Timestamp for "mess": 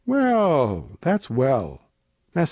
2.33-2.39